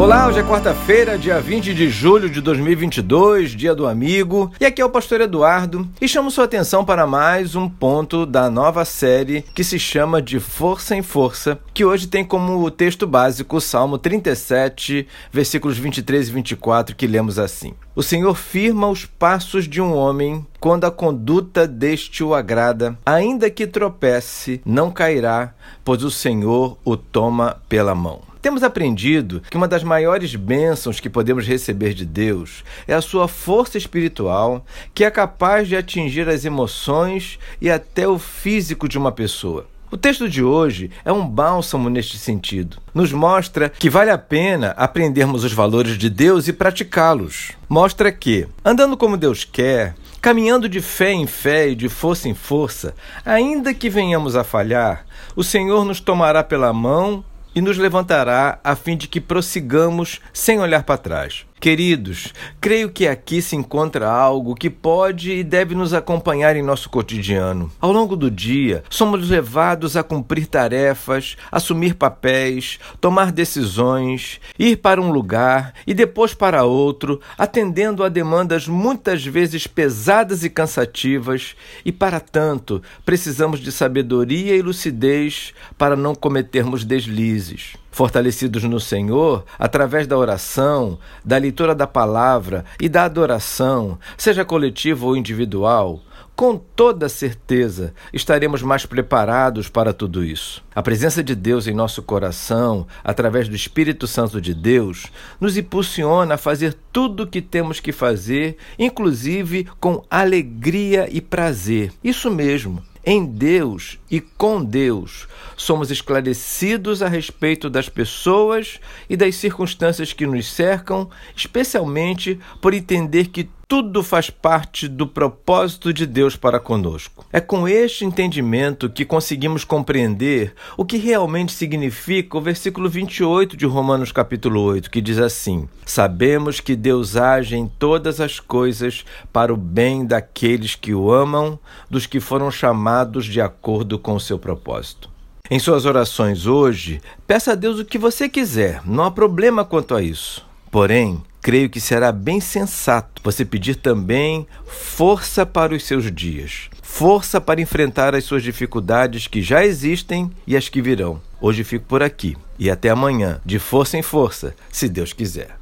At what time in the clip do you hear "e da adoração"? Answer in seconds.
92.80-93.98